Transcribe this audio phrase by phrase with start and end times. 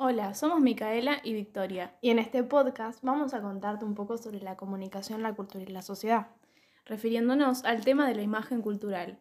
[0.00, 1.96] Hola, somos Micaela y Victoria.
[2.00, 5.72] Y en este podcast vamos a contarte un poco sobre la comunicación, la cultura y
[5.72, 6.28] la sociedad,
[6.84, 9.18] refiriéndonos al tema de la imagen cultural.